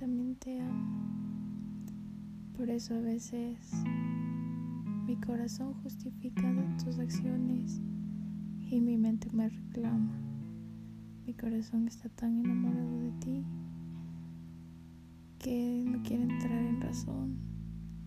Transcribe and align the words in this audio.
también 0.00 0.34
te 0.36 0.58
amo. 0.60 1.10
Por 2.56 2.70
eso 2.70 2.94
a 2.94 3.00
veces 3.00 3.58
mi 5.06 5.16
corazón 5.16 5.74
justifica 5.82 6.42
tus 6.82 6.98
acciones 6.98 7.82
y 8.70 8.80
mi 8.80 8.96
mente 8.96 9.28
me 9.30 9.48
reclama. 9.48 10.18
Mi 11.26 11.34
corazón 11.34 11.86
está 11.86 12.08
tan 12.08 12.38
enamorado 12.38 13.00
de 13.00 13.12
ti 13.20 13.44
que 15.38 15.84
no 15.84 16.02
quiere 16.02 16.22
entrar 16.22 16.64
en 16.64 16.80
razón. 16.80 17.36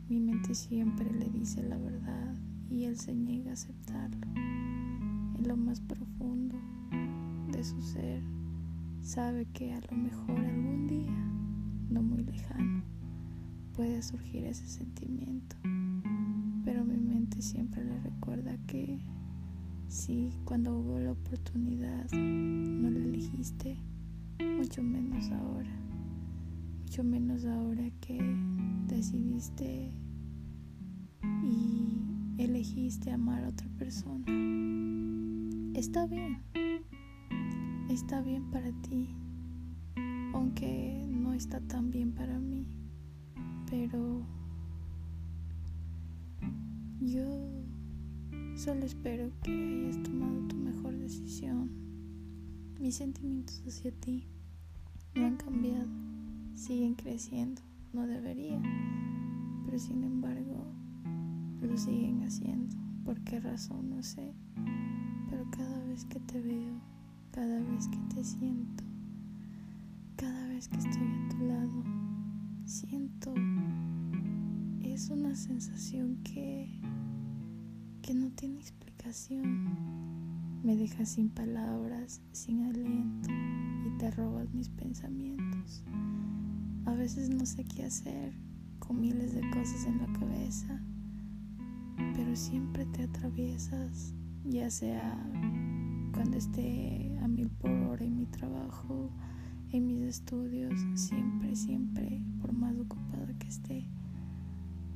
Mi 0.10 0.20
mente 0.20 0.56
siempre 0.56 1.12
le 1.12 1.30
dice 1.30 1.62
la 1.62 1.78
verdad 1.78 2.36
y 2.72 2.86
él 2.86 2.98
se 2.98 3.14
niega 3.14 3.52
a 3.52 3.54
aceptarlo. 3.54 4.28
En 4.36 5.48
lo 5.48 5.58
más 5.58 5.80
profundo 5.82 6.56
de 7.52 7.64
su 7.64 7.80
ser 7.82 8.24
sabe 9.04 9.46
que 9.54 9.74
a 9.74 9.82
lo 9.92 9.98
mejor 9.98 10.40
algún 10.40 10.88
día, 10.88 11.14
no 11.90 12.02
muy 12.02 12.24
lejano, 12.24 12.84
puede 13.74 14.02
surgir 14.02 14.46
ese 14.46 14.66
sentimiento. 14.66 15.58
Pero 16.64 16.86
mi 16.86 16.98
mente 16.98 17.42
siempre 17.42 17.84
le 17.84 18.00
recuerda 18.00 18.58
que 18.66 19.00
si 19.90 20.32
cuando 20.46 20.80
hubo 20.80 21.00
la 21.00 21.12
oportunidad 21.12 22.10
no 22.12 22.90
la 22.90 23.00
elegiste, 23.00 23.78
mucho 24.58 24.82
menos 24.82 25.30
ahora, 25.32 25.76
mucho 26.82 27.04
menos 27.04 27.46
ahora 27.46 27.84
que 28.00 28.20
decidiste 28.88 29.92
y 31.44 31.98
elegiste 32.38 33.12
amar 33.12 33.44
a 33.44 33.50
otra 33.50 33.68
persona. 33.78 34.26
Está 35.76 36.08
bien, 36.08 36.38
está 37.94 38.22
bien 38.22 38.50
para 38.50 38.72
ti, 38.82 39.08
aunque 40.34 41.06
no 41.08 41.34
está 41.34 41.60
tan 41.62 41.92
bien 41.92 42.12
para 42.12 42.40
mí, 42.40 42.66
pero 43.70 44.26
yo 47.00 47.24
solo 48.56 48.86
espero 48.86 49.32
que 49.44 49.52
hayas 49.52 50.02
tomado 50.02 50.48
tu 50.48 50.56
mejor 50.56 50.98
decisión. 50.98 51.70
Mis 52.80 52.96
sentimientos 52.96 53.64
hacia 53.68 53.92
ti 53.92 54.28
no 55.14 55.28
han 55.28 55.38
cambiado, 55.38 55.88
siguen 56.56 56.96
creciendo, 56.96 57.62
no 57.94 58.08
deberían, 58.08 58.64
pero 59.66 59.78
sin 59.78 60.04
embargo 60.04 60.66
lo 61.62 61.78
siguen 61.78 62.24
haciendo. 62.24 62.76
¿Por 63.06 63.22
qué 63.22 63.40
razón? 63.40 63.92
No 63.92 64.02
sé. 64.02 64.34
Pero 65.30 65.46
cada 65.52 65.86
vez 65.86 66.06
que 66.06 66.20
te 66.20 66.42
veo, 66.42 66.93
cada 67.34 67.60
vez 67.60 67.88
que 67.88 67.98
te 68.14 68.24
siento, 68.24 68.84
cada 70.16 70.48
vez 70.50 70.70
que 70.70 70.78
estoy 70.78 71.02
a 71.02 71.30
tu 71.30 71.46
lado, 71.46 71.84
siento, 72.66 73.34
es 74.84 75.10
una 75.10 75.36
sensación 75.36 76.18
que, 76.24 76.80
que 78.04 78.14
no 78.14 78.30
tiene 78.32 78.60
explicación. 78.60 79.74
Me 80.64 80.78
dejas 80.78 81.10
sin 81.10 81.30
palabras, 81.30 82.22
sin 82.32 82.64
aliento 82.64 83.30
y 83.30 83.98
te 83.98 84.12
robas 84.12 84.54
mis 84.54 84.70
pensamientos. 84.70 85.84
A 86.86 86.94
veces 86.94 87.30
no 87.30 87.46
sé 87.46 87.66
qué 87.66 87.84
hacer 87.84 88.34
con 88.80 89.02
miles 89.02 89.34
de 89.34 89.42
cosas 89.50 89.86
en 89.88 89.98
la 89.98 90.20
cabeza 90.20 90.82
pero 92.16 92.36
siempre 92.36 92.86
te 92.88 93.04
atraviesas, 93.04 94.14
ya 94.46 94.70
sea 94.70 95.18
cuando 96.14 96.38
esté 96.38 97.13
a 97.24 97.28
mil 97.28 97.50
por 97.50 97.72
hora 97.72 98.04
en 98.04 98.18
mi 98.18 98.26
trabajo, 98.26 99.10
en 99.72 99.88
mis 99.88 100.02
estudios, 100.02 100.74
siempre, 100.96 101.56
siempre, 101.56 102.22
por 102.42 102.52
más 102.52 102.78
ocupada 102.78 103.34
que 103.40 103.48
esté, 103.48 103.88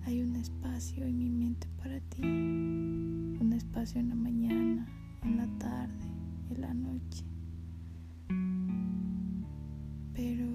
hay 0.04 0.22
un 0.22 0.36
espacio 0.36 1.06
en 1.06 1.18
mi 1.18 1.30
mente 1.30 1.70
para 1.78 2.02
ti, 2.02 2.22
un 2.24 3.54
espacio 3.56 4.02
en 4.02 4.10
la 4.10 4.16
mañana, 4.16 4.86
en 5.24 5.38
la 5.38 5.48
tarde, 5.58 6.06
en 6.50 6.62
la 6.62 6.74
noche. 6.74 7.24
Pero 10.14 10.46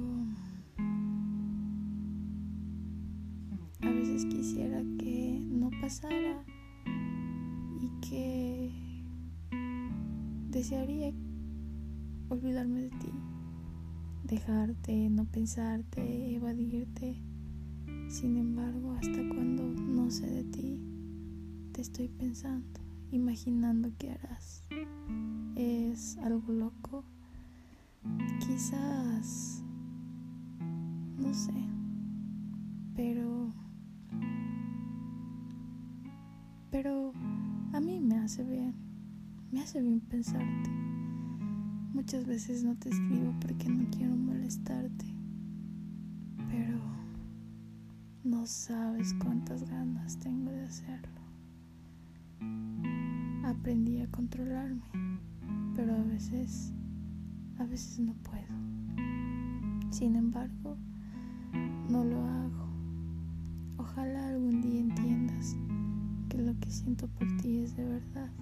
a 3.81 3.91
veces 3.91 4.27
quisiera 4.27 4.82
que 4.99 5.43
no 5.49 5.71
pasara 5.81 6.44
que 8.03 8.71
desearía 10.50 11.15
olvidarme 12.32 12.81
de 12.81 12.88
ti, 12.88 13.12
dejarte, 14.25 15.10
no 15.10 15.26
pensarte, 15.26 16.34
evadirte. 16.34 17.22
Sin 18.09 18.38
embargo, 18.38 18.93
hasta 18.93 19.28
cuando 19.28 19.62
no 19.65 20.10
sé 20.10 20.26
de 20.26 20.44
ti, 20.44 20.81
te 21.72 21.82
estoy 21.82 22.09
pensando, 22.09 22.81
imaginando 23.10 23.91
qué 23.98 24.12
harás. 24.12 24.65
Es 25.56 26.16
algo 26.19 26.53
loco. 26.53 27.04
Quizás, 28.41 29.62
no 31.19 31.34
sé, 31.34 31.53
pero, 32.97 33.53
pero 36.70 37.12
a 37.75 37.81
mí 37.81 38.00
me 38.00 38.16
hace 38.16 38.43
bien, 38.43 38.75
me 39.53 39.60
hace 39.60 39.81
bien 39.82 40.00
pensarte. 40.00 40.81
Muchas 42.02 42.26
veces 42.26 42.64
no 42.64 42.74
te 42.74 42.88
escribo 42.88 43.32
porque 43.40 43.68
no 43.68 43.88
quiero 43.92 44.16
molestarte, 44.16 45.04
pero 46.50 46.80
no 48.24 48.44
sabes 48.44 49.14
cuántas 49.22 49.62
ganas 49.70 50.18
tengo 50.18 50.50
de 50.50 50.64
hacerlo. 50.64 51.20
Aprendí 53.44 54.00
a 54.00 54.10
controlarme, 54.10 54.82
pero 55.76 55.94
a 55.94 56.02
veces, 56.02 56.72
a 57.60 57.66
veces 57.66 58.00
no 58.00 58.14
puedo. 58.14 58.52
Sin 59.92 60.16
embargo, 60.16 60.76
no 61.88 62.02
lo 62.02 62.26
hago. 62.26 62.66
Ojalá 63.76 64.30
algún 64.30 64.60
día 64.60 64.80
entiendas 64.80 65.54
que 66.28 66.38
lo 66.38 66.58
que 66.58 66.69
siento 66.69 67.06
por 67.06 67.28
ti 67.36 67.60
es 67.60 67.76
de 67.76 67.84
verdad. 67.84 68.32